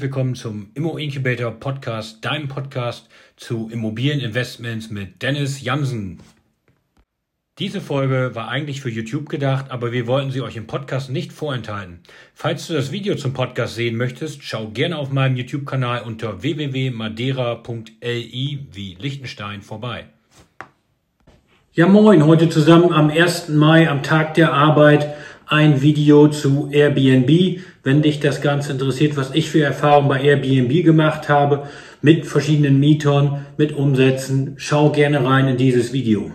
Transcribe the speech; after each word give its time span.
Herzlich 0.00 0.14
willkommen 0.14 0.34
zum 0.34 0.70
Immo 0.72 0.96
Incubator 0.96 1.50
Podcast, 1.50 2.24
deinem 2.24 2.48
Podcast 2.48 3.10
zu 3.36 3.68
Immobilieninvestments 3.70 4.88
mit 4.88 5.20
Dennis 5.20 5.60
Jansen. 5.60 6.20
Diese 7.58 7.82
Folge 7.82 8.30
war 8.32 8.48
eigentlich 8.48 8.80
für 8.80 8.88
YouTube 8.88 9.28
gedacht, 9.28 9.70
aber 9.70 9.92
wir 9.92 10.06
wollten 10.06 10.30
sie 10.30 10.40
euch 10.40 10.56
im 10.56 10.66
Podcast 10.66 11.10
nicht 11.10 11.34
vorenthalten. 11.34 12.00
Falls 12.32 12.66
du 12.66 12.72
das 12.72 12.92
Video 12.92 13.14
zum 13.14 13.34
Podcast 13.34 13.74
sehen 13.74 13.96
möchtest, 13.96 14.42
schau 14.42 14.68
gerne 14.68 14.96
auf 14.96 15.12
meinem 15.12 15.36
YouTube-Kanal 15.36 16.04
unter 16.04 16.42
www.madeira.li 16.42 18.66
wie 18.72 18.96
Liechtenstein 18.98 19.60
vorbei. 19.60 20.06
Ja 21.72 21.86
moin, 21.86 22.24
heute 22.24 22.48
zusammen 22.48 22.92
am 22.92 23.10
1. 23.10 23.50
Mai, 23.50 23.88
am 23.88 24.02
Tag 24.02 24.32
der 24.32 24.54
Arbeit, 24.54 25.14
ein 25.50 25.82
Video 25.82 26.28
zu 26.28 26.68
Airbnb. 26.70 27.60
Wenn 27.82 28.02
dich 28.02 28.20
das 28.20 28.40
Ganze 28.40 28.72
interessiert, 28.72 29.16
was 29.16 29.34
ich 29.34 29.50
für 29.50 29.62
Erfahrungen 29.62 30.08
bei 30.08 30.22
Airbnb 30.22 30.84
gemacht 30.84 31.28
habe, 31.28 31.64
mit 32.02 32.24
verschiedenen 32.24 32.78
Mietern, 32.78 33.46
mit 33.56 33.72
Umsätzen, 33.72 34.54
schau 34.56 34.90
gerne 34.90 35.24
rein 35.24 35.48
in 35.48 35.56
dieses 35.56 35.92
Video. 35.92 36.30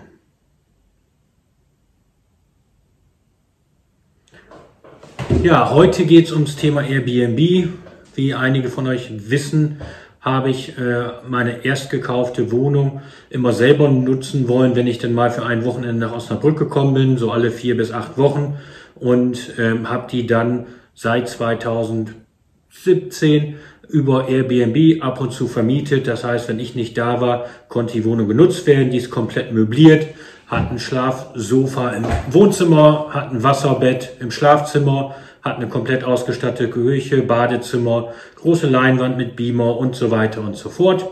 Ja, 5.44 5.72
heute 5.72 6.06
geht 6.06 6.26
es 6.26 6.32
ums 6.34 6.58
Thema 6.58 6.84
Airbnb. 6.84 7.70
Wie 8.16 8.34
einige 8.34 8.70
von 8.70 8.86
euch 8.88 9.11
wissen, 9.30 9.80
habe 10.20 10.50
ich 10.50 10.78
äh, 10.78 11.06
meine 11.28 11.64
erst 11.64 11.89
gekaufte 11.89 12.52
Wohnung 12.52 13.02
immer 13.30 13.54
selber 13.54 13.88
nutzen 13.89 14.48
wollen, 14.50 14.76
wenn 14.76 14.88
ich 14.88 14.98
dann 14.98 15.14
mal 15.14 15.30
für 15.30 15.45
ein 15.45 15.64
Wochenende 15.64 16.08
nach 16.08 16.16
Osnabrück 16.16 16.58
gekommen 16.58 16.95
bin, 16.95 17.17
so 17.17 17.32
alle 17.32 17.52
vier 17.52 17.78
bis 17.78 17.92
acht 17.92 18.17
Wochen 18.17 18.58
und 18.96 19.54
ähm, 19.60 19.90
habe 19.90 20.08
die 20.10 20.26
dann 20.26 20.66
seit 20.94 21.30
2017 21.30 23.56
über 23.90 24.28
Airbnb 24.28 25.04
ab 25.04 25.22
und 25.22 25.32
zu 25.32 25.48
vermietet. 25.48 26.08
Das 26.08 26.24
heißt, 26.24 26.50
wenn 26.50 26.60
ich 26.60 26.76
nicht 26.76 26.98
da 26.98 27.22
war, 27.22 27.46
konnte 27.68 27.94
die 27.94 28.06
Wohnung 28.06 28.28
genutzt 28.28 28.66
werden. 28.68 28.92
Die 28.92 28.98
ist 28.98 29.12
komplett 29.12 29.54
möbliert, 29.54 30.08
hat 30.48 30.72
ein 30.72 30.80
Schlafsofa 30.80 31.92
im 31.92 32.06
Wohnzimmer, 32.32 33.08
hat 33.12 33.32
ein 33.32 33.44
Wasserbett 33.44 34.14
im 34.20 34.32
Schlafzimmer, 34.32 35.16
hat 35.42 35.58
eine 35.58 35.68
komplett 35.68 36.04
ausgestattete 36.04 36.70
Küche, 36.70 37.22
Badezimmer, 37.22 38.14
große 38.36 38.68
Leinwand 38.68 39.18
mit 39.18 39.36
Beamer 39.36 39.78
und 39.78 39.96
so 39.96 40.10
weiter 40.10 40.42
und 40.42 40.56
so 40.56 40.70
fort. 40.70 41.06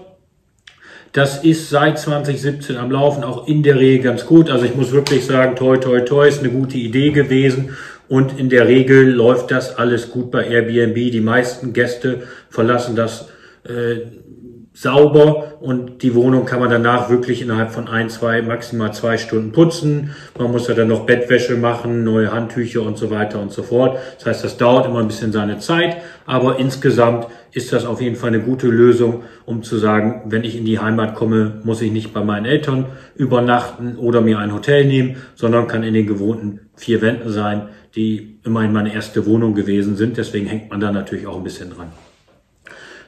Das 1.14 1.44
ist 1.44 1.70
seit 1.70 2.00
2017 2.00 2.76
am 2.76 2.90
Laufen, 2.90 3.24
auch 3.24 3.48
in 3.48 3.62
der 3.62 3.80
Regel 3.80 4.04
ganz 4.04 4.26
gut. 4.26 4.50
Also 4.50 4.66
ich 4.66 4.76
muss 4.76 4.92
wirklich 4.92 5.24
sagen, 5.24 5.56
toi, 5.56 5.78
toi, 5.78 6.02
toi, 6.02 6.28
ist 6.28 6.40
eine 6.40 6.50
gute 6.50 6.78
Idee 6.78 7.12
gewesen. 7.12 7.78
Und 8.10 8.40
in 8.40 8.50
der 8.50 8.68
Regel 8.68 9.12
läuft 9.12 9.52
das 9.52 9.78
alles 9.78 10.10
gut 10.10 10.32
bei 10.32 10.44
Airbnb. 10.44 10.96
Die 10.96 11.22
meisten 11.22 11.72
Gäste 11.72 12.24
verlassen 12.50 12.96
das 12.96 13.30
äh, 13.64 14.02
sauber 14.74 15.62
und 15.62 16.02
die 16.02 16.16
Wohnung 16.16 16.46
kann 16.46 16.60
man 16.60 16.70
danach 16.70 17.10
wirklich 17.10 17.42
innerhalb 17.42 17.72
von 17.72 17.88
ein, 17.88 18.10
zwei, 18.10 18.42
maximal 18.42 18.92
zwei 18.92 19.18
Stunden 19.18 19.52
putzen. 19.52 20.16
Man 20.38 20.52
muss 20.52 20.68
ja 20.68 20.74
dann 20.74 20.88
noch 20.88 21.06
Bettwäsche 21.06 21.56
machen, 21.56 22.04
neue 22.04 22.32
Handtücher 22.32 22.82
und 22.82 22.98
so 22.98 23.12
weiter 23.12 23.40
und 23.40 23.52
so 23.52 23.62
fort. 23.62 24.00
Das 24.18 24.26
heißt, 24.26 24.44
das 24.44 24.58
dauert 24.58 24.88
immer 24.88 25.00
ein 25.00 25.08
bisschen 25.08 25.32
seine 25.32 25.60
Zeit, 25.60 25.98
aber 26.26 26.58
insgesamt 26.58 27.28
ist 27.52 27.72
das 27.72 27.86
auf 27.86 28.02
jeden 28.02 28.16
Fall 28.16 28.30
eine 28.30 28.42
gute 28.42 28.68
Lösung, 28.68 29.24
um 29.46 29.62
zu 29.62 29.78
sagen, 29.78 30.24
wenn 30.26 30.44
ich 30.44 30.58
in 30.58 30.66
die 30.66 30.80
Heimat 30.80 31.14
komme, 31.14 31.62
muss 31.64 31.82
ich 31.82 31.92
nicht 31.92 32.12
bei 32.12 32.24
meinen 32.24 32.46
Eltern 32.46 32.88
übernachten 33.16 33.96
oder 33.98 34.22
mir 34.22 34.40
ein 34.40 34.54
Hotel 34.54 34.86
nehmen, 34.86 35.18
sondern 35.36 35.68
kann 35.68 35.84
in 35.84 35.94
den 35.94 36.08
gewohnten 36.08 36.62
vier 36.76 37.02
Wänden 37.04 37.30
sein, 37.30 37.70
die 37.96 38.40
immerhin 38.44 38.74
meine 38.74 38.92
erste 38.92 39.28
Wohnung 39.28 39.54
gewesen 39.54 39.96
sind. 39.96 40.18
Deswegen 40.18 40.48
hängt 40.48 40.72
man 40.72 40.80
da 40.80 40.92
natürlich 40.92 41.28
auch 41.28 41.38
ein 41.38 41.44
bisschen 41.44 41.70
dran. 41.70 41.92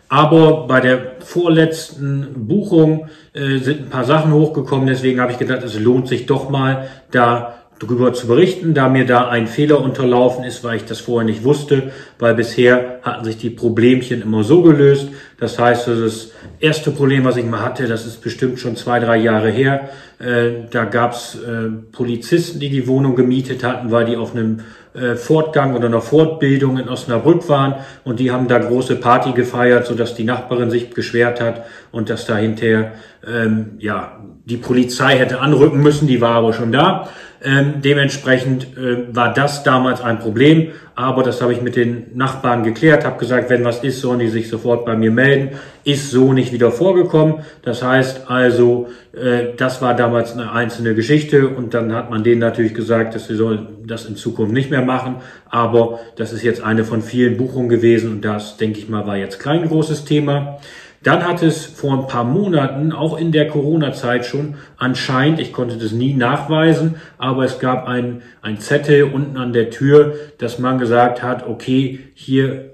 Aber 0.09 0.67
bei 0.67 0.81
der 0.81 1.15
vorletzten 1.19 2.47
Buchung 2.47 3.09
äh, 3.33 3.57
sind 3.57 3.81
ein 3.81 3.89
paar 3.89 4.03
Sachen 4.03 4.33
hochgekommen. 4.33 4.87
Deswegen 4.87 5.19
habe 5.19 5.31
ich 5.31 5.39
gedacht, 5.39 5.63
es 5.63 5.79
lohnt 5.79 6.07
sich 6.07 6.25
doch 6.25 6.49
mal, 6.49 6.87
da 7.11 7.55
drüber 7.79 8.13
zu 8.13 8.27
berichten, 8.27 8.73
da 8.73 8.87
mir 8.87 9.05
da 9.05 9.27
ein 9.27 9.47
Fehler 9.47 9.81
unterlaufen 9.81 10.45
ist, 10.45 10.63
weil 10.63 10.77
ich 10.77 10.85
das 10.85 10.99
vorher 10.99 11.25
nicht 11.25 11.43
wusste, 11.43 11.91
weil 12.19 12.33
bisher 12.33 12.99
hatten 13.01 13.25
sich 13.25 13.37
die 13.37 13.49
Problemchen 13.49 14.21
immer 14.21 14.43
so 14.43 14.61
gelöst. 14.61 15.09
Das 15.39 15.59
heißt, 15.59 15.89
das 15.89 16.31
erste 16.59 16.91
Problem, 16.91 17.25
was 17.25 17.35
ich 17.35 17.45
mal 17.45 17.61
hatte, 17.61 17.87
das 17.87 18.05
ist 18.05 18.21
bestimmt 18.21 18.59
schon 18.59 18.77
zwei, 18.77 18.99
drei 18.99 19.17
Jahre 19.17 19.49
her. 19.49 19.89
Äh, 20.19 20.67
da 20.71 20.85
gab's 20.85 21.35
äh, 21.35 21.69
Polizisten, 21.91 22.59
die 22.59 22.69
die 22.69 22.87
Wohnung 22.87 23.15
gemietet 23.15 23.63
hatten, 23.63 23.91
weil 23.91 24.05
die 24.05 24.15
auf 24.15 24.33
einem 24.33 24.61
äh, 24.95 25.15
Fortgang 25.15 25.75
oder 25.75 25.87
einer 25.87 26.01
Fortbildung 26.01 26.77
in 26.77 26.89
Osnabrück 26.89 27.47
waren 27.49 27.75
und 28.03 28.19
die 28.19 28.31
haben 28.31 28.47
da 28.47 28.59
große 28.59 28.95
Party 28.95 29.33
gefeiert, 29.33 29.85
so 29.85 29.95
dass 29.95 30.15
die 30.15 30.23
Nachbarin 30.23 30.71
sich 30.71 30.89
beschwert 30.89 31.41
hat 31.41 31.65
und 31.91 32.09
dass 32.09 32.25
da 32.25 32.37
hinterher 32.37 32.93
ähm, 33.27 33.71
ja 33.79 34.19
die 34.45 34.57
Polizei 34.57 35.17
hätte 35.17 35.39
anrücken 35.39 35.81
müssen, 35.81 36.07
die 36.07 36.21
war 36.21 36.35
aber 36.35 36.53
schon 36.53 36.71
da. 36.71 37.09
Ähm, 37.43 37.81
dementsprechend 37.83 38.77
äh, 38.77 39.13
war 39.15 39.33
das 39.33 39.63
damals 39.63 40.01
ein 40.01 40.19
Problem, 40.19 40.71
aber 40.95 41.23
das 41.23 41.41
habe 41.41 41.53
ich 41.53 41.61
mit 41.61 41.75
den 41.75 42.15
Nachbarn 42.15 42.63
geklärt, 42.63 43.05
habe 43.05 43.19
gesagt, 43.19 43.49
wenn 43.49 43.63
was 43.65 43.83
ist, 43.83 44.01
sollen 44.01 44.19
die 44.19 44.29
sich 44.29 44.49
sofort 44.49 44.85
bei 44.85 44.95
mir 44.95 45.11
melden. 45.11 45.57
Ist 45.85 46.11
so 46.11 46.33
nicht 46.33 46.51
wieder 46.51 46.71
vorgekommen. 46.71 47.45
Das 47.61 47.83
heißt 47.83 48.23
also, 48.27 48.87
äh, 49.13 49.53
das 49.55 49.81
war 49.81 49.95
damals 49.95 50.33
eine 50.33 50.51
einzelne 50.51 50.95
Geschichte 50.95 51.47
und 51.47 51.73
dann 51.73 51.93
hat 51.93 52.09
man 52.09 52.23
denen 52.23 52.39
natürlich 52.39 52.73
gesagt, 52.73 53.15
dass 53.15 53.27
sie 53.27 53.35
sollen 53.35 53.67
das 53.85 54.05
in 54.05 54.15
Zukunft 54.15 54.51
nicht 54.51 54.71
mehr 54.71 54.81
machen. 54.81 55.17
Aber 55.49 55.99
das 56.17 56.33
ist 56.33 56.43
jetzt 56.43 56.61
eine 56.61 56.83
von 56.83 57.01
vielen 57.01 57.37
Buchungen 57.37 57.69
gewesen 57.69 58.11
und 58.11 58.25
das, 58.25 58.57
denke 58.57 58.79
ich 58.79 58.89
mal, 58.89 59.05
war 59.05 59.15
jetzt 59.15 59.39
kein 59.39 59.67
großes 59.67 60.05
Thema. 60.05 60.57
Dann 61.05 61.23
hat 61.23 61.43
es 61.43 61.65
vor 61.65 61.93
ein 61.93 62.07
paar 62.07 62.23
Monaten, 62.23 62.91
auch 62.91 63.19
in 63.19 63.31
der 63.31 63.47
Corona-Zeit 63.47 64.25
schon, 64.25 64.55
anscheinend, 64.77 65.39
ich 65.39 65.53
konnte 65.53 65.77
das 65.77 65.91
nie 65.91 66.15
nachweisen, 66.15 66.95
aber 67.19 67.45
es 67.45 67.59
gab 67.59 67.87
ein, 67.87 68.23
ein 68.41 68.57
Zettel 68.59 69.03
unten 69.03 69.37
an 69.37 69.53
der 69.53 69.69
Tür, 69.69 70.15
dass 70.39 70.57
man 70.57 70.79
gesagt 70.79 71.21
hat, 71.21 71.47
okay, 71.47 71.99
hier 72.15 72.73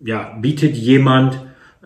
ja, 0.00 0.36
bietet 0.40 0.74
jemand 0.74 1.38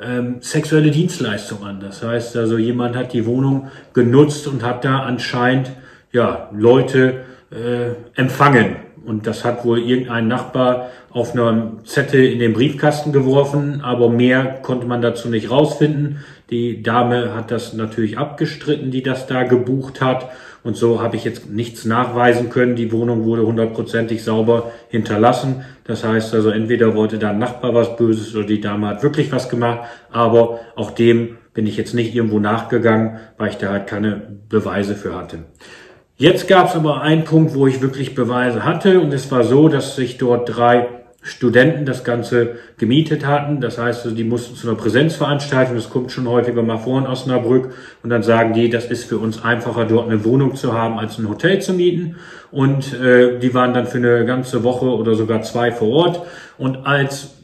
ähm, 0.03 0.37
sexuelle 0.41 0.91
Dienstleistung 0.91 1.65
an. 1.65 1.81
Das 1.81 2.03
heißt 2.03 2.37
also, 2.37 2.59
jemand 2.59 2.97
hat 2.97 3.13
die 3.13 3.27
Wohnung 3.27 3.71
genutzt 3.93 4.47
und 4.47 4.63
hat 4.63 4.85
da 4.85 5.01
anscheinend 5.01 5.73
ja, 6.13 6.49
Leute 6.53 7.25
äh, 7.51 8.19
empfangen. 8.19 8.77
Und 9.05 9.27
das 9.27 9.45
hat 9.45 9.65
wohl 9.65 9.79
irgendein 9.79 10.29
Nachbar 10.29 10.91
auf 11.13 11.33
einem 11.33 11.85
Zettel 11.85 12.25
in 12.25 12.39
den 12.39 12.53
Briefkasten 12.53 13.13
geworfen, 13.13 13.81
aber 13.83 14.09
mehr 14.09 14.61
konnte 14.63 14.87
man 14.87 15.03
dazu 15.03 15.29
nicht 15.29 15.51
rausfinden. 15.51 16.19
Die 16.51 16.83
Dame 16.83 17.35
hat 17.35 17.51
das 17.51 17.75
natürlich 17.75 18.17
abgestritten, 18.19 18.91
die 18.91 19.03
das 19.03 19.27
da 19.27 19.43
gebucht 19.43 20.01
hat. 20.01 20.31
Und 20.63 20.77
so 20.77 21.01
habe 21.01 21.17
ich 21.17 21.25
jetzt 21.25 21.49
nichts 21.49 21.85
nachweisen 21.85 22.51
können. 22.51 22.77
Die 22.77 22.93
Wohnung 22.93 23.25
wurde 23.25 23.47
hundertprozentig 23.47 24.23
sauber 24.23 24.71
hinterlassen. 24.89 25.65
Das 25.85 26.05
heißt 26.05 26.35
also, 26.35 26.51
entweder 26.51 26.95
wollte 26.95 27.19
da 27.19 27.31
ein 27.31 27.39
Nachbar 27.39 27.75
was 27.75 27.97
Böses 27.97 28.35
oder 28.37 28.47
die 28.47 28.61
Dame 28.61 28.89
hat 28.89 29.03
wirklich 29.03 29.33
was 29.33 29.49
gemacht. 29.49 29.89
Aber 30.11 30.61
auch 30.77 30.91
dem 30.91 31.39
bin 31.55 31.67
ich 31.67 31.77
jetzt 31.77 31.95
nicht 31.95 32.15
irgendwo 32.15 32.39
nachgegangen, 32.39 33.19
weil 33.39 33.51
ich 33.51 33.57
da 33.57 33.71
halt 33.71 33.87
keine 33.87 34.39
Beweise 34.49 34.95
für 34.95 35.17
hatte. 35.17 35.39
Jetzt 36.17 36.47
gab 36.49 36.69
es 36.69 36.77
aber 36.77 37.01
einen 37.01 37.25
Punkt, 37.25 37.55
wo 37.55 37.67
ich 37.67 37.81
wirklich 37.81 38.15
Beweise 38.15 38.65
hatte 38.65 39.01
und 39.01 39.15
es 39.15 39.31
war 39.33 39.43
so, 39.43 39.69
dass 39.69 39.97
sich 39.97 40.19
dort 40.19 40.55
drei 40.55 41.00
Studenten 41.23 41.85
das 41.85 42.03
Ganze 42.03 42.57
gemietet 42.79 43.27
hatten. 43.27 43.61
Das 43.61 43.79
heißt, 43.79 44.07
die 44.17 44.25
mussten 44.25 44.57
zu 44.57 44.69
einer 44.69 44.77
Präsenzveranstaltung, 44.77 45.75
das 45.75 45.91
kommt 45.91 46.13
schon 46.13 46.27
häufiger 46.27 46.63
mal 46.63 46.79
vor 46.79 46.99
in 46.99 47.07
Osnabrück, 47.07 47.75
und 48.03 48.11
dann 48.11 48.23
sagen 48.23 48.55
die, 48.55 48.71
das 48.71 48.87
ist 48.87 49.05
für 49.05 49.19
uns 49.19 49.45
einfacher, 49.45 49.85
dort 49.85 50.09
eine 50.09 50.25
Wohnung 50.25 50.55
zu 50.55 50.73
haben, 50.73 50.99
als 50.99 51.19
ein 51.19 51.29
Hotel 51.29 51.61
zu 51.61 51.75
mieten. 51.75 52.17
Und 52.51 52.95
äh, 52.95 53.39
die 53.39 53.53
waren 53.53 53.75
dann 53.75 53.87
für 53.87 53.99
eine 53.99 54.25
ganze 54.25 54.65
Woche 54.65 54.87
oder 54.87 55.15
sogar 55.15 55.43
zwei 55.43 55.73
vor 55.73 55.89
Ort. 55.89 56.23
Und 56.57 56.87
als 56.87 57.35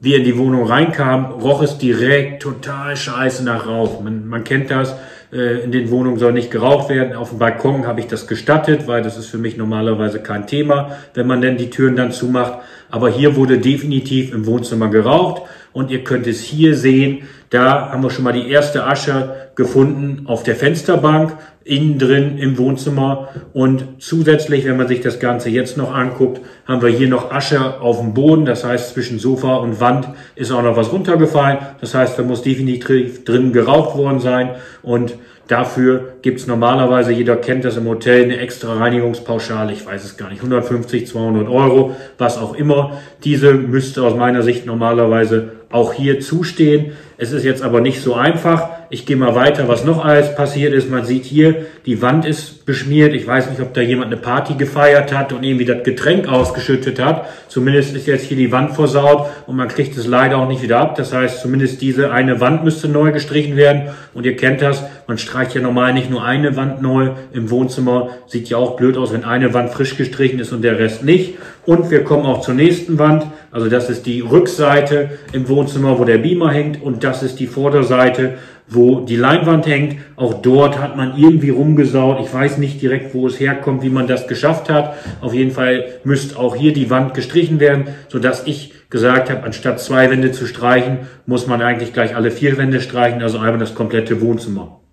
wir 0.00 0.18
in 0.18 0.24
die 0.24 0.36
Wohnung 0.36 0.66
reinkamen, 0.66 1.32
roch 1.40 1.62
es 1.62 1.78
direkt 1.78 2.42
total 2.42 2.94
scheiße 2.94 3.42
nach 3.42 3.66
Rauch. 3.66 4.02
Man, 4.02 4.28
man 4.28 4.44
kennt 4.44 4.70
das 4.70 4.94
äh, 5.34 5.64
in 5.64 5.72
den 5.72 5.90
Wohnungen 5.90 6.18
soll 6.18 6.32
nicht 6.32 6.50
geraucht 6.50 6.88
werden. 6.88 7.14
Auf 7.14 7.30
dem 7.30 7.38
Balkon 7.38 7.86
habe 7.86 8.00
ich 8.00 8.06
das 8.06 8.26
gestattet, 8.28 8.86
weil 8.86 9.02
das 9.02 9.18
ist 9.18 9.26
für 9.26 9.38
mich 9.38 9.56
normalerweise 9.56 10.20
kein 10.20 10.46
Thema, 10.46 10.96
wenn 11.14 11.26
man 11.26 11.40
denn 11.40 11.56
die 11.56 11.70
Türen 11.70 11.96
dann 11.96 12.12
zumacht. 12.12 12.60
Aber 12.90 13.10
hier 13.10 13.36
wurde 13.36 13.58
definitiv 13.58 14.32
im 14.32 14.46
Wohnzimmer 14.46 14.88
geraucht 14.88 15.42
und 15.72 15.90
ihr 15.90 16.04
könnt 16.04 16.26
es 16.26 16.40
hier 16.40 16.76
sehen. 16.76 17.24
Da 17.50 17.90
haben 17.90 18.02
wir 18.02 18.10
schon 18.10 18.24
mal 18.24 18.32
die 18.32 18.48
erste 18.48 18.84
Asche 18.84 19.48
gefunden 19.54 20.26
auf 20.26 20.42
der 20.42 20.56
Fensterbank, 20.56 21.36
innen 21.64 21.98
drin 21.98 22.38
im 22.38 22.58
Wohnzimmer. 22.58 23.28
Und 23.52 23.84
zusätzlich, 23.98 24.64
wenn 24.64 24.76
man 24.76 24.88
sich 24.88 25.00
das 25.00 25.18
Ganze 25.18 25.50
jetzt 25.50 25.76
noch 25.76 25.94
anguckt, 25.94 26.40
haben 26.66 26.82
wir 26.82 26.88
hier 26.88 27.08
noch 27.08 27.30
Asche 27.30 27.80
auf 27.80 28.00
dem 28.00 28.14
Boden. 28.14 28.44
Das 28.44 28.64
heißt, 28.64 28.94
zwischen 28.94 29.18
Sofa 29.18 29.56
und 29.56 29.80
Wand 29.80 30.08
ist 30.34 30.50
auch 30.50 30.62
noch 30.62 30.76
was 30.76 30.92
runtergefallen. 30.92 31.58
Das 31.80 31.94
heißt, 31.94 32.18
da 32.18 32.22
muss 32.22 32.42
definitiv 32.42 33.24
drin 33.24 33.52
geraucht 33.52 33.96
worden 33.96 34.20
sein. 34.20 34.50
Und 34.82 35.14
Dafür 35.48 36.14
gibt's 36.22 36.46
normalerweise, 36.46 37.12
jeder 37.12 37.36
kennt 37.36 37.64
das 37.64 37.76
im 37.76 37.86
Hotel, 37.86 38.24
eine 38.24 38.38
extra 38.38 38.74
Reinigungspauschale, 38.74 39.72
ich 39.72 39.84
weiß 39.84 40.02
es 40.04 40.16
gar 40.16 40.30
nicht, 40.30 40.38
150, 40.38 41.06
200 41.06 41.48
Euro, 41.48 41.94
was 42.16 42.38
auch 42.38 42.54
immer. 42.54 42.98
Diese 43.24 43.52
müsste 43.52 44.02
aus 44.02 44.16
meiner 44.16 44.42
Sicht 44.42 44.64
normalerweise 44.64 45.52
auch 45.74 45.92
hier 45.92 46.20
zustehen. 46.20 46.92
Es 47.18 47.32
ist 47.32 47.44
jetzt 47.44 47.62
aber 47.62 47.80
nicht 47.80 48.00
so 48.00 48.14
einfach. 48.14 48.68
Ich 48.90 49.06
gehe 49.06 49.16
mal 49.16 49.34
weiter, 49.34 49.66
was 49.66 49.84
noch 49.84 50.04
alles 50.04 50.34
passiert 50.36 50.72
ist. 50.72 50.88
Man 50.88 51.04
sieht 51.04 51.24
hier, 51.24 51.66
die 51.84 52.00
Wand 52.00 52.24
ist 52.24 52.64
beschmiert. 52.64 53.12
Ich 53.12 53.26
weiß 53.26 53.50
nicht, 53.50 53.60
ob 53.60 53.74
da 53.74 53.80
jemand 53.80 54.12
eine 54.12 54.20
Party 54.20 54.54
gefeiert 54.54 55.12
hat 55.12 55.32
und 55.32 55.42
irgendwie 55.42 55.64
das 55.64 55.82
Getränk 55.82 56.28
ausgeschüttet 56.28 57.00
hat. 57.00 57.26
Zumindest 57.48 57.94
ist 57.94 58.06
jetzt 58.06 58.26
hier 58.26 58.36
die 58.36 58.52
Wand 58.52 58.74
versaut 58.74 59.28
und 59.46 59.56
man 59.56 59.66
kriegt 59.66 59.96
es 59.96 60.06
leider 60.06 60.38
auch 60.38 60.48
nicht 60.48 60.62
wieder 60.62 60.78
ab. 60.78 60.94
Das 60.94 61.12
heißt, 61.12 61.40
zumindest 61.40 61.82
diese 61.82 62.12
eine 62.12 62.40
Wand 62.40 62.62
müsste 62.62 62.88
neu 62.88 63.10
gestrichen 63.10 63.56
werden. 63.56 63.90
Und 64.12 64.26
ihr 64.26 64.36
kennt 64.36 64.62
das, 64.62 64.84
man 65.08 65.18
streicht 65.18 65.54
ja 65.54 65.60
normal 65.60 65.92
nicht 65.92 66.10
nur 66.10 66.24
eine 66.24 66.56
Wand 66.56 66.82
neu 66.82 67.10
im 67.32 67.50
Wohnzimmer. 67.50 68.10
Sieht 68.26 68.48
ja 68.48 68.58
auch 68.58 68.76
blöd 68.76 68.96
aus, 68.96 69.12
wenn 69.12 69.24
eine 69.24 69.54
Wand 69.54 69.70
frisch 69.70 69.96
gestrichen 69.96 70.38
ist 70.38 70.52
und 70.52 70.62
der 70.62 70.78
Rest 70.78 71.02
nicht. 71.02 71.34
Und 71.66 71.90
wir 71.90 72.04
kommen 72.04 72.26
auch 72.26 72.42
zur 72.42 72.54
nächsten 72.54 72.98
Wand. 72.98 73.24
Also 73.50 73.68
das 73.68 73.88
ist 73.88 74.06
die 74.06 74.20
Rückseite 74.20 75.10
im 75.32 75.48
Wohnzimmer, 75.48 75.63
wo 75.98 76.04
der 76.04 76.18
Beamer 76.18 76.50
hängt. 76.50 76.82
Und 76.82 77.04
das 77.04 77.22
ist 77.22 77.40
die 77.40 77.46
Vorderseite, 77.46 78.34
wo 78.68 79.00
die 79.00 79.16
Leinwand 79.16 79.66
hängt. 79.66 79.96
Auch 80.16 80.34
dort 80.34 80.78
hat 80.78 80.96
man 80.96 81.16
irgendwie 81.16 81.50
rumgesaut. 81.50 82.18
Ich 82.20 82.32
weiß 82.32 82.58
nicht 82.58 82.80
direkt, 82.82 83.14
wo 83.14 83.26
es 83.26 83.40
herkommt, 83.40 83.82
wie 83.82 83.90
man 83.90 84.06
das 84.06 84.26
geschafft 84.26 84.70
hat. 84.70 84.94
Auf 85.20 85.34
jeden 85.34 85.50
Fall 85.50 85.86
müsste 86.04 86.38
auch 86.38 86.56
hier 86.56 86.72
die 86.72 86.90
Wand 86.90 87.14
gestrichen 87.14 87.60
werden, 87.60 87.88
sodass 88.08 88.46
ich 88.46 88.72
gesagt 88.90 89.30
habe, 89.30 89.42
anstatt 89.42 89.80
zwei 89.80 90.10
Wände 90.10 90.32
zu 90.32 90.46
streichen, 90.46 90.98
muss 91.26 91.46
man 91.46 91.62
eigentlich 91.62 91.92
gleich 91.92 92.14
alle 92.14 92.30
vier 92.30 92.56
Wände 92.58 92.80
streichen, 92.80 93.22
also 93.22 93.38
einmal 93.38 93.58
das 93.58 93.74
komplette 93.74 94.20
Wohnzimmer. 94.20 94.83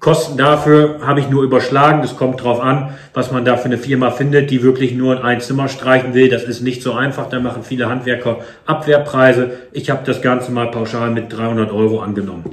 Kosten 0.00 0.36
dafür 0.36 1.00
habe 1.04 1.20
ich 1.20 1.28
nur 1.28 1.42
überschlagen. 1.42 2.02
Das 2.02 2.16
kommt 2.16 2.42
drauf 2.42 2.60
an, 2.60 2.90
was 3.14 3.32
man 3.32 3.44
da 3.44 3.56
für 3.56 3.66
eine 3.66 3.78
Firma 3.78 4.10
findet, 4.10 4.50
die 4.50 4.62
wirklich 4.62 4.94
nur 4.94 5.24
ein 5.24 5.40
Zimmer 5.40 5.68
streichen 5.68 6.14
will. 6.14 6.28
Das 6.28 6.44
ist 6.44 6.60
nicht 6.60 6.82
so 6.82 6.92
einfach. 6.92 7.28
Da 7.28 7.40
machen 7.40 7.62
viele 7.64 7.88
Handwerker 7.88 8.38
Abwehrpreise. 8.64 9.50
Ich 9.72 9.90
habe 9.90 10.02
das 10.04 10.22
Ganze 10.22 10.52
mal 10.52 10.70
pauschal 10.70 11.10
mit 11.10 11.32
300 11.32 11.72
Euro 11.72 12.00
angenommen. 12.00 12.44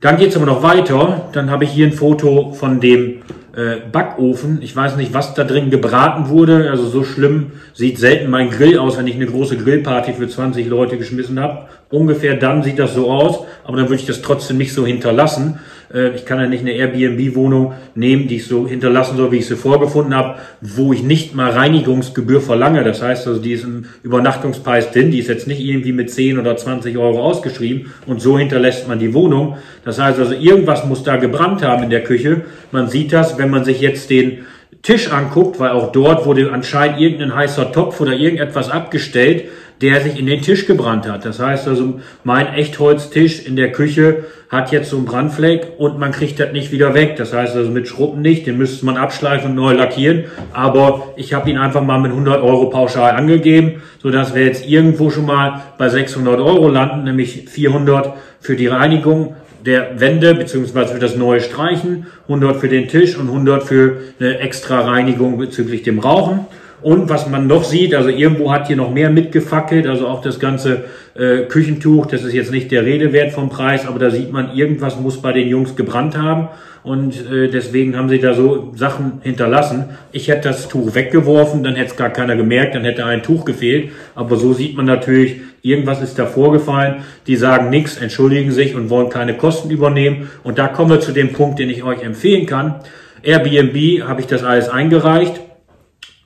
Dann 0.00 0.16
geht 0.16 0.30
es 0.30 0.36
aber 0.36 0.46
noch 0.46 0.62
weiter. 0.62 1.28
Dann 1.32 1.50
habe 1.50 1.64
ich 1.64 1.70
hier 1.70 1.86
ein 1.86 1.92
Foto 1.92 2.52
von 2.52 2.80
dem 2.80 3.22
äh, 3.56 3.76
Backofen. 3.90 4.60
Ich 4.60 4.76
weiß 4.76 4.96
nicht, 4.96 5.14
was 5.14 5.34
da 5.34 5.44
drin 5.44 5.70
gebraten 5.70 6.28
wurde. 6.28 6.70
Also 6.70 6.86
so 6.86 7.04
schlimm 7.04 7.52
sieht 7.72 7.98
selten 7.98 8.30
mein 8.30 8.50
Grill 8.50 8.78
aus, 8.78 8.98
wenn 8.98 9.06
ich 9.06 9.14
eine 9.14 9.26
große 9.26 9.56
Grillparty 9.56 10.12
für 10.12 10.28
20 10.28 10.66
Leute 10.66 10.98
geschmissen 10.98 11.40
habe. 11.40 11.66
Ungefähr 11.88 12.34
dann 12.34 12.62
sieht 12.62 12.78
das 12.78 12.94
so 12.94 13.10
aus, 13.10 13.44
aber 13.64 13.78
dann 13.78 13.86
würde 13.86 14.00
ich 14.00 14.06
das 14.06 14.20
trotzdem 14.20 14.58
nicht 14.58 14.74
so 14.74 14.84
hinterlassen. 14.84 15.60
Äh, 15.92 16.10
ich 16.10 16.24
kann 16.26 16.38
ja 16.38 16.46
nicht 16.46 16.60
eine 16.60 16.72
Airbnb-Wohnung 16.72 17.74
nehmen, 17.94 18.28
die 18.28 18.36
ich 18.36 18.46
so 18.46 18.66
hinterlassen 18.66 19.16
soll, 19.16 19.32
wie 19.32 19.38
ich 19.38 19.46
sie 19.46 19.56
vorgefunden 19.56 20.14
habe, 20.14 20.36
wo 20.60 20.92
ich 20.92 21.02
nicht 21.02 21.34
mal 21.34 21.50
Reinigungsgebühr 21.50 22.40
verlange. 22.40 22.84
Das 22.84 23.02
heißt 23.02 23.26
also, 23.26 23.40
die 23.40 23.52
ist 23.52 23.64
im 23.64 23.86
Übernachtungspreis 24.02 24.92
drin, 24.92 25.10
die 25.10 25.18
ist 25.18 25.28
jetzt 25.28 25.46
nicht 25.46 25.60
irgendwie 25.60 25.92
mit 25.92 26.10
10 26.10 26.38
oder 26.38 26.56
20 26.56 26.96
Euro 26.98 27.22
ausgeschrieben 27.22 27.92
und 28.06 28.20
so 28.20 28.38
hinterlässt 28.38 28.88
man 28.88 28.98
die 28.98 29.14
Wohnung. 29.14 29.56
Das 29.84 30.00
heißt 30.00 30.18
also, 30.18 30.34
irgendwas 30.34 30.84
muss 30.84 31.02
da 31.02 31.16
gebrannt 31.16 31.62
haben 31.62 31.84
in 31.84 31.90
der 31.90 32.04
Küche. 32.04 32.42
Man 32.72 32.88
sieht 32.88 33.12
das, 33.12 33.38
wenn 33.38 33.50
man 33.50 33.64
sich 33.64 33.80
jetzt 33.80 34.10
den 34.10 34.38
Tisch 34.82 35.10
anguckt, 35.10 35.58
weil 35.58 35.70
auch 35.70 35.90
dort 35.90 36.26
wurde 36.26 36.52
anscheinend 36.52 37.00
irgendein 37.00 37.34
heißer 37.34 37.72
Topf 37.72 38.00
oder 38.00 38.12
irgendetwas 38.12 38.70
abgestellt 38.70 39.44
der 39.80 40.00
sich 40.00 40.18
in 40.18 40.26
den 40.26 40.42
Tisch 40.42 40.66
gebrannt 40.66 41.08
hat. 41.08 41.24
Das 41.24 41.38
heißt 41.38 41.68
also, 41.68 42.00
mein 42.24 42.46
Echtholztisch 42.54 43.44
in 43.44 43.56
der 43.56 43.72
Küche 43.72 44.24
hat 44.48 44.72
jetzt 44.72 44.90
so 44.90 44.96
einen 44.96 45.06
Brandfleck 45.06 45.72
und 45.78 45.98
man 45.98 46.12
kriegt 46.12 46.38
das 46.40 46.52
nicht 46.52 46.72
wieder 46.72 46.94
weg. 46.94 47.16
Das 47.16 47.32
heißt 47.32 47.56
also 47.56 47.70
mit 47.70 47.88
Schruppen 47.88 48.22
nicht, 48.22 48.46
den 48.46 48.56
müsste 48.56 48.86
man 48.86 48.96
abschleifen 48.96 49.50
und 49.50 49.56
neu 49.56 49.72
lackieren. 49.72 50.24
Aber 50.52 51.12
ich 51.16 51.34
habe 51.34 51.50
ihn 51.50 51.58
einfach 51.58 51.82
mal 51.82 51.98
mit 51.98 52.12
100 52.12 52.42
Euro 52.42 52.70
pauschal 52.70 53.12
angegeben, 53.12 53.82
so 54.02 54.10
dass 54.10 54.34
wir 54.34 54.44
jetzt 54.44 54.66
irgendwo 54.66 55.10
schon 55.10 55.26
mal 55.26 55.62
bei 55.78 55.88
600 55.88 56.40
Euro 56.40 56.68
landen, 56.68 57.04
nämlich 57.04 57.44
400 57.48 58.14
für 58.40 58.56
die 58.56 58.68
Reinigung 58.68 59.34
der 59.66 60.00
Wände 60.00 60.34
beziehungsweise 60.34 60.94
für 60.94 61.00
das 61.00 61.16
neue 61.16 61.40
Streichen, 61.40 62.06
100 62.28 62.56
für 62.56 62.68
den 62.68 62.88
Tisch 62.88 63.16
und 63.16 63.26
100 63.28 63.64
für 63.64 63.96
eine 64.20 64.38
extra 64.38 64.80
Reinigung 64.80 65.38
bezüglich 65.38 65.82
dem 65.82 65.98
Rauchen. 65.98 66.46
Und 66.82 67.08
was 67.08 67.28
man 67.28 67.46
noch 67.46 67.64
sieht, 67.64 67.94
also 67.94 68.10
irgendwo 68.10 68.52
hat 68.52 68.66
hier 68.66 68.76
noch 68.76 68.92
mehr 68.92 69.08
mitgefackelt, 69.08 69.86
also 69.86 70.06
auch 70.06 70.20
das 70.20 70.38
ganze 70.38 70.84
äh, 71.14 71.42
Küchentuch, 71.48 72.06
das 72.06 72.22
ist 72.22 72.34
jetzt 72.34 72.52
nicht 72.52 72.70
der 72.70 72.84
Redewert 72.84 73.32
vom 73.32 73.48
Preis, 73.48 73.86
aber 73.86 73.98
da 73.98 74.10
sieht 74.10 74.30
man, 74.30 74.54
irgendwas 74.54 75.00
muss 75.00 75.22
bei 75.22 75.32
den 75.32 75.48
Jungs 75.48 75.74
gebrannt 75.74 76.18
haben 76.18 76.48
und 76.82 77.14
äh, 77.32 77.48
deswegen 77.48 77.96
haben 77.96 78.10
sie 78.10 78.18
da 78.18 78.34
so 78.34 78.72
Sachen 78.76 79.20
hinterlassen. 79.22 79.86
Ich 80.12 80.28
hätte 80.28 80.48
das 80.48 80.68
Tuch 80.68 80.94
weggeworfen, 80.94 81.64
dann 81.64 81.76
hätte 81.76 81.92
es 81.92 81.96
gar 81.96 82.10
keiner 82.10 82.36
gemerkt, 82.36 82.74
dann 82.74 82.84
hätte 82.84 83.06
ein 83.06 83.22
Tuch 83.22 83.46
gefehlt, 83.46 83.90
aber 84.14 84.36
so 84.36 84.52
sieht 84.52 84.76
man 84.76 84.84
natürlich, 84.84 85.36
irgendwas 85.62 86.02
ist 86.02 86.18
da 86.18 86.26
vorgefallen. 86.26 86.96
Die 87.26 87.36
sagen 87.36 87.70
nichts, 87.70 87.96
entschuldigen 87.96 88.52
sich 88.52 88.74
und 88.74 88.90
wollen 88.90 89.08
keine 89.08 89.34
Kosten 89.34 89.70
übernehmen 89.70 90.30
und 90.44 90.58
da 90.58 90.68
kommen 90.68 90.90
wir 90.90 91.00
zu 91.00 91.12
dem 91.12 91.32
Punkt, 91.32 91.58
den 91.58 91.70
ich 91.70 91.82
euch 91.82 92.02
empfehlen 92.02 92.44
kann. 92.44 92.76
Airbnb 93.22 94.06
habe 94.06 94.20
ich 94.20 94.26
das 94.26 94.44
alles 94.44 94.68
eingereicht 94.68 95.40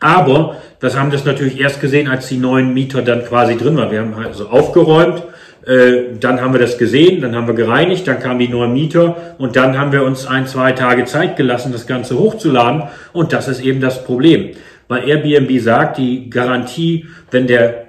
aber 0.00 0.56
das 0.80 0.98
haben 0.98 1.10
das 1.10 1.24
natürlich 1.24 1.60
erst 1.60 1.80
gesehen, 1.80 2.08
als 2.08 2.26
die 2.28 2.38
neuen 2.38 2.72
Mieter 2.74 3.02
dann 3.02 3.24
quasi 3.24 3.56
drin 3.56 3.76
waren. 3.76 3.90
Wir 3.90 4.00
haben 4.00 4.14
also 4.14 4.48
aufgeräumt, 4.48 5.22
äh, 5.66 6.16
dann 6.18 6.40
haben 6.40 6.54
wir 6.54 6.60
das 6.60 6.78
gesehen, 6.78 7.20
dann 7.20 7.36
haben 7.36 7.46
wir 7.46 7.54
gereinigt, 7.54 8.08
dann 8.08 8.18
kamen 8.18 8.38
die 8.38 8.48
neuen 8.48 8.72
Mieter 8.72 9.34
und 9.38 9.56
dann 9.56 9.78
haben 9.78 9.92
wir 9.92 10.02
uns 10.02 10.26
ein, 10.26 10.46
zwei 10.46 10.72
Tage 10.72 11.04
Zeit 11.04 11.36
gelassen, 11.36 11.70
das 11.72 11.86
Ganze 11.86 12.18
hochzuladen. 12.18 12.84
Und 13.12 13.32
das 13.32 13.46
ist 13.46 13.60
eben 13.60 13.80
das 13.80 14.04
Problem. 14.04 14.52
Weil 14.88 15.06
Airbnb 15.08 15.60
sagt, 15.60 15.98
die 15.98 16.30
Garantie, 16.30 17.06
wenn 17.30 17.46
der 17.46 17.88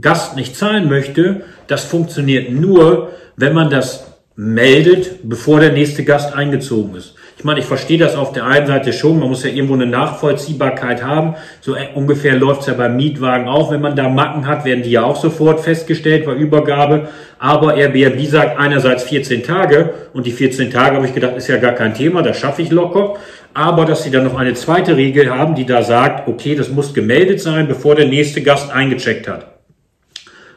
Gast 0.00 0.36
nicht 0.36 0.56
zahlen 0.56 0.88
möchte, 0.88 1.42
das 1.66 1.84
funktioniert 1.84 2.50
nur, 2.50 3.10
wenn 3.36 3.52
man 3.52 3.68
das 3.68 4.06
meldet, 4.36 5.28
bevor 5.28 5.58
der 5.58 5.72
nächste 5.72 6.04
Gast 6.04 6.34
eingezogen 6.34 6.94
ist. 6.94 7.16
Ich 7.38 7.44
meine, 7.44 7.60
ich 7.60 7.66
verstehe 7.66 7.98
das 7.98 8.16
auf 8.16 8.32
der 8.32 8.46
einen 8.46 8.66
Seite 8.66 8.92
schon, 8.92 9.20
man 9.20 9.28
muss 9.28 9.44
ja 9.44 9.50
irgendwo 9.50 9.74
eine 9.74 9.86
Nachvollziehbarkeit 9.86 11.04
haben. 11.04 11.36
So 11.60 11.76
äh, 11.76 11.86
ungefähr 11.94 12.34
läuft's 12.34 12.66
ja 12.66 12.74
beim 12.74 12.96
Mietwagen 12.96 13.46
auch. 13.46 13.70
Wenn 13.70 13.80
man 13.80 13.94
da 13.94 14.08
Macken 14.08 14.48
hat, 14.48 14.64
werden 14.64 14.82
die 14.82 14.90
ja 14.90 15.04
auch 15.04 15.14
sofort 15.14 15.60
festgestellt 15.60 16.24
bei 16.24 16.34
Übergabe. 16.34 17.06
Aber 17.38 17.76
Airbnb 17.76 18.20
sagt 18.26 18.58
einerseits 18.58 19.04
14 19.04 19.44
Tage 19.44 19.94
und 20.12 20.26
die 20.26 20.32
14 20.32 20.72
Tage 20.72 20.96
habe 20.96 21.06
ich 21.06 21.14
gedacht, 21.14 21.36
ist 21.36 21.46
ja 21.46 21.58
gar 21.58 21.74
kein 21.74 21.94
Thema, 21.94 22.22
das 22.22 22.36
schaffe 22.36 22.62
ich 22.62 22.72
locker. 22.72 23.14
Aber 23.54 23.84
dass 23.84 24.02
sie 24.02 24.10
dann 24.10 24.24
noch 24.24 24.36
eine 24.36 24.54
zweite 24.54 24.96
Regel 24.96 25.30
haben, 25.30 25.54
die 25.54 25.64
da 25.64 25.84
sagt, 25.84 26.26
okay, 26.26 26.56
das 26.56 26.70
muss 26.70 26.92
gemeldet 26.92 27.40
sein, 27.40 27.68
bevor 27.68 27.94
der 27.94 28.08
nächste 28.08 28.42
Gast 28.42 28.72
eingecheckt 28.72 29.28
hat. 29.28 29.60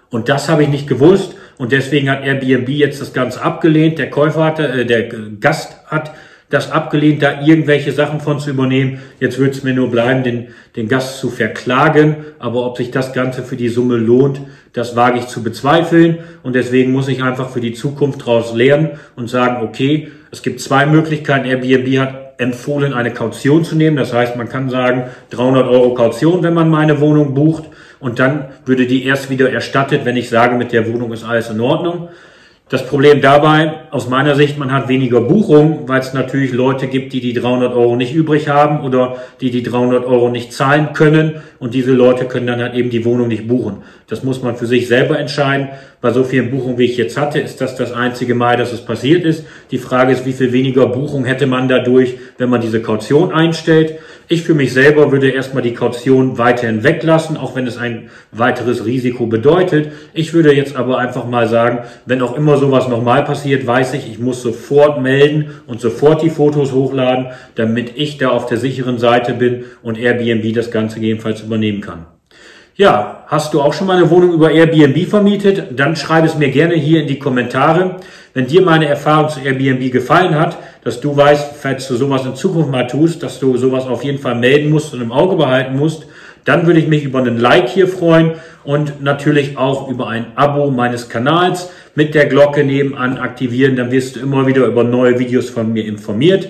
Und 0.10 0.30
das 0.30 0.50
habe 0.50 0.64
ich 0.64 0.70
nicht 0.70 0.88
gewusst 0.88 1.36
und 1.60 1.72
deswegen 1.72 2.10
hat 2.10 2.24
Airbnb 2.24 2.70
jetzt 2.70 3.00
das 3.00 3.14
Ganze 3.14 3.44
abgelehnt. 3.44 4.00
Der 4.00 4.10
Käufer 4.10 4.44
hatte, 4.44 4.68
äh, 4.68 4.84
der 4.84 5.10
Gast 5.40 5.78
hat 5.86 6.12
das 6.52 6.72
abgelehnt, 6.72 7.24
da 7.24 7.42
irgendwelche 7.42 7.92
Sachen 7.92 8.20
von 8.20 8.40
zu 8.40 8.52
übernehmen. 8.52 9.00
Jetzt 9.20 9.40
wird 9.40 9.56
es 9.56 9.64
mir 9.64 9.74
nur 9.74 9.90
bleiben, 9.90 10.24
den, 10.24 10.50
den 10.76 10.88
Gast 10.88 11.20
zu 11.20 11.30
verklagen. 11.30 12.18
Aber 12.40 12.66
ob 12.66 12.78
sich 12.78 12.92
das 12.92 13.14
Ganze 13.14 13.42
für 13.42 13.56
die 13.56 13.70
Summe 13.70 13.98
lohnt, 13.98 14.42
das 14.74 14.96
wage 14.96 15.20
ich 15.20 15.28
zu 15.28 15.44
bezweifeln. 15.44 16.20
Und 16.44 16.54
deswegen 16.56 16.92
muss 16.92 17.08
ich 17.08 17.24
einfach 17.24 17.50
für 17.50 17.62
die 17.62 17.74
Zukunft 17.74 18.22
daraus 18.22 18.54
lernen 18.54 18.92
und 19.16 19.30
sagen, 19.30 19.66
okay, 19.66 20.12
es 20.32 20.42
gibt 20.44 20.60
zwei 20.60 20.86
Möglichkeiten. 20.86 21.46
Airbnb 21.46 22.00
hat 22.00 22.22
empfohlen, 22.38 22.94
eine 22.94 23.14
Kaution 23.14 23.64
zu 23.64 23.76
nehmen. 23.76 23.96
Das 23.96 24.14
heißt, 24.14 24.36
man 24.36 24.50
kann 24.50 24.70
sagen, 24.70 25.06
300 25.30 25.68
Euro 25.68 25.94
Kaution, 25.94 26.44
wenn 26.44 26.54
man 26.54 26.70
meine 26.70 27.00
Wohnung 27.00 27.34
bucht. 27.34 27.64
Und 28.00 28.20
dann 28.20 28.46
würde 28.66 28.88
die 28.88 29.06
erst 29.06 29.30
wieder 29.30 29.52
erstattet, 29.52 30.06
wenn 30.06 30.18
ich 30.18 30.28
sage, 30.28 30.56
mit 30.56 30.74
der 30.74 30.92
Wohnung 30.92 31.14
ist 31.14 31.24
alles 31.24 31.50
in 31.50 31.62
Ordnung. 31.62 32.10
Das 32.72 32.88
Problem 32.88 33.20
dabei, 33.20 33.74
aus 33.92 34.08
meiner 34.08 34.34
Sicht, 34.36 34.58
man 34.58 34.72
hat 34.72 34.88
weniger 34.88 35.20
Buchungen, 35.20 35.90
weil 35.90 36.00
es 36.00 36.14
natürlich 36.14 36.54
Leute 36.54 36.88
gibt, 36.88 37.12
die 37.12 37.20
die 37.20 37.34
300 37.34 37.74
Euro 37.74 37.98
nicht 37.98 38.16
übrig 38.16 38.48
haben 38.48 38.86
oder 38.86 39.18
die 39.42 39.52
die 39.52 39.62
300 39.62 40.06
Euro 40.06 40.30
nicht 40.30 40.54
zahlen 40.54 40.94
können 40.94 41.42
und 41.60 41.74
diese 41.74 41.92
Leute 41.92 42.30
können 42.30 42.48
dann 42.48 42.62
halt 42.62 42.74
eben 42.74 42.90
die 42.90 43.04
Wohnung 43.04 43.28
nicht 43.28 43.46
buchen. 43.46 43.84
Das 44.08 44.24
muss 44.24 44.42
man 44.42 44.56
für 44.56 44.68
sich 44.68 44.88
selber 44.88 45.20
entscheiden. 45.20 45.68
Bei 46.02 46.10
so 46.10 46.24
vielen 46.24 46.50
Buchungen, 46.50 46.80
wie 46.80 46.86
ich 46.86 46.98
jetzt 46.98 47.16
hatte, 47.16 47.40
ist 47.40 47.62
das 47.62 47.76
das 47.76 47.92
einzige 47.92 48.34
Mal, 48.34 48.58
dass 48.58 48.74
es 48.74 48.82
passiert 48.82 49.24
ist. 49.24 49.46
Die 49.70 49.78
Frage 49.78 50.12
ist, 50.12 50.26
wie 50.26 50.34
viel 50.34 50.52
weniger 50.52 50.88
Buchung 50.88 51.26
hätte 51.26 51.46
man 51.46 51.68
dadurch, 51.68 52.16
wenn 52.40 52.50
man 52.50 52.60
diese 52.60 52.82
Kaution 52.82 53.32
einstellt. 53.32 54.00
Ich 54.28 54.42
für 54.42 54.56
mich 54.56 54.74
selber 54.74 55.12
würde 55.12 55.30
erstmal 55.30 55.62
die 55.62 55.76
Kaution 55.76 56.40
weiterhin 56.40 56.84
weglassen, 56.84 57.38
auch 57.38 57.56
wenn 57.56 57.68
es 57.68 57.78
ein 57.78 58.10
weiteres 58.32 58.84
Risiko 58.84 59.28
bedeutet. 59.28 59.92
Ich 60.16 60.34
würde 60.34 60.56
jetzt 60.56 60.76
aber 60.76 60.98
einfach 60.98 61.28
mal 61.28 61.48
sagen, 61.48 61.86
wenn 62.08 62.24
auch 62.24 62.36
immer 62.36 62.58
sowas 62.58 62.88
nochmal 62.88 63.24
passiert, 63.24 63.68
weiß 63.68 63.94
ich, 63.94 64.10
ich 64.10 64.18
muss 64.18 64.42
sofort 64.42 65.04
melden 65.04 65.52
und 65.68 65.82
sofort 65.82 66.24
die 66.24 66.32
Fotos 66.32 66.72
hochladen, 66.72 67.28
damit 67.54 67.92
ich 67.96 68.18
da 68.18 68.30
auf 68.30 68.48
der 68.48 68.58
sicheren 68.58 68.98
Seite 68.98 69.36
bin 69.36 69.66
und 69.84 70.00
Airbnb 70.00 70.52
das 70.56 70.72
Ganze 70.72 70.96
gegebenenfalls 70.96 71.42
übernehmen 71.42 71.82
kann. 71.82 72.08
Ja, 72.78 73.26
hast 73.28 73.54
du 73.54 73.60
auch 73.60 73.74
schon 73.74 73.88
mal 73.88 73.98
eine 73.98 74.10
Wohnung 74.10 74.32
über 74.32 74.50
Airbnb 74.50 75.06
vermietet? 75.06 75.78
Dann 75.78 75.98
schreib 75.98 76.24
es 76.24 76.38
mir 76.38 76.50
gerne 76.50 76.76
hier 76.76 77.02
in 77.02 77.08
die 77.08 77.20
Kommentare. 77.20 77.98
Wenn 78.34 78.48
dir 78.48 78.62
meine 78.62 78.86
Erfahrung 78.88 79.28
zu 79.28 79.42
Airbnb 79.42 79.92
gefallen 79.92 80.40
hat, 80.40 80.58
dass 80.86 81.02
du 81.02 81.16
weißt, 81.16 81.56
falls 81.62 81.90
du 81.90 81.96
sowas 81.96 82.26
in 82.26 82.34
Zukunft 82.34 82.72
mal 82.72 82.88
tust, 82.88 83.24
dass 83.24 83.42
du 83.42 83.58
sowas 83.58 83.88
auf 83.88 84.06
jeden 84.06 84.20
Fall 84.20 84.36
melden 84.36 84.70
musst 84.70 84.94
und 84.94 85.02
im 85.02 85.12
Auge 85.12 85.36
behalten 85.36 85.76
musst, 85.76 86.08
dann 86.46 86.66
würde 86.66 86.80
ich 86.80 86.88
mich 86.88 87.04
über 87.04 87.20
einen 87.20 87.38
Like 87.38 87.68
hier 87.68 87.90
freuen 87.90 88.36
und 88.64 89.04
natürlich 89.04 89.58
auch 89.58 89.90
über 89.90 90.08
ein 90.08 90.28
Abo 90.36 90.72
meines 90.72 91.10
Kanals 91.10 91.72
mit 91.94 92.16
der 92.16 92.28
Glocke 92.28 92.64
nebenan 92.64 93.18
aktivieren. 93.18 93.76
Dann 93.76 93.92
wirst 93.92 94.16
du 94.16 94.22
immer 94.22 94.48
wieder 94.48 94.66
über 94.66 94.86
neue 94.86 95.20
Videos 95.20 95.50
von 95.50 95.74
mir 95.74 95.84
informiert. 95.84 96.48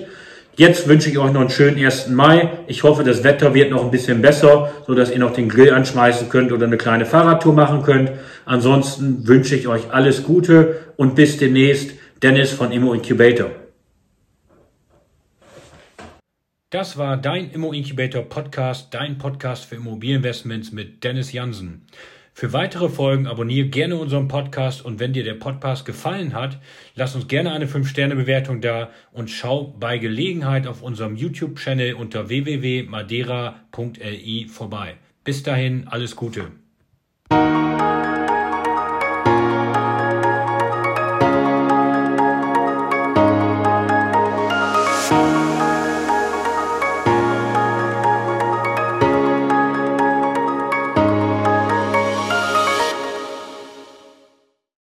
Jetzt 0.54 0.86
wünsche 0.86 1.08
ich 1.08 1.16
euch 1.16 1.32
noch 1.32 1.40
einen 1.40 1.48
schönen 1.48 1.82
1. 1.82 2.08
Mai. 2.08 2.50
Ich 2.66 2.82
hoffe, 2.82 3.04
das 3.04 3.24
Wetter 3.24 3.54
wird 3.54 3.70
noch 3.70 3.82
ein 3.82 3.90
bisschen 3.90 4.20
besser, 4.20 4.70
so 4.86 4.94
dass 4.94 5.10
ihr 5.10 5.18
noch 5.18 5.32
den 5.32 5.48
Grill 5.48 5.72
anschmeißen 5.72 6.28
könnt 6.28 6.52
oder 6.52 6.66
eine 6.66 6.76
kleine 6.76 7.06
Fahrradtour 7.06 7.54
machen 7.54 7.82
könnt. 7.82 8.12
Ansonsten 8.44 9.26
wünsche 9.26 9.56
ich 9.56 9.66
euch 9.66 9.90
alles 9.92 10.24
Gute 10.24 10.92
und 10.96 11.14
bis 11.14 11.38
demnächst. 11.38 11.92
Dennis 12.22 12.52
von 12.52 12.70
Immo 12.70 12.92
Incubator. 12.92 13.50
Das 16.70 16.96
war 16.96 17.16
dein 17.16 17.50
Immo 17.50 17.72
Incubator 17.72 18.22
Podcast, 18.22 18.94
dein 18.94 19.18
Podcast 19.18 19.64
für 19.64 19.76
Immobilieninvestments 19.76 20.70
mit 20.70 21.02
Dennis 21.02 21.32
Jansen. 21.32 21.86
Für 22.34 22.54
weitere 22.54 22.88
Folgen 22.88 23.26
abonniere 23.26 23.68
gerne 23.68 23.96
unseren 23.96 24.26
Podcast 24.26 24.82
und 24.84 24.98
wenn 24.98 25.12
dir 25.12 25.22
der 25.22 25.34
Podcast 25.34 25.84
gefallen 25.84 26.34
hat, 26.34 26.58
lass 26.94 27.14
uns 27.14 27.28
gerne 27.28 27.52
eine 27.52 27.66
5-Sterne-Bewertung 27.66 28.62
da 28.62 28.88
und 29.12 29.30
schau 29.30 29.74
bei 29.78 29.98
Gelegenheit 29.98 30.66
auf 30.66 30.82
unserem 30.82 31.14
YouTube-Channel 31.14 31.92
unter 31.94 32.30
www.madeira.li 32.30 34.48
vorbei. 34.48 34.94
Bis 35.24 35.42
dahin, 35.42 35.88
alles 35.88 36.16
Gute. 36.16 36.52